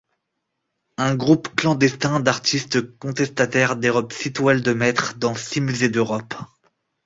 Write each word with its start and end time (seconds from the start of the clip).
Un 0.97 1.13
groupe 1.13 1.53
clandestin 1.55 2.21
d'artistes 2.21 2.81
contestataires 2.97 3.75
dérobe 3.75 4.11
six 4.11 4.33
toiles 4.33 4.63
de 4.63 4.73
maître 4.73 5.13
dans 5.19 5.35
six 5.35 5.61
musées 5.61 5.89
d'Europe. 5.89 6.33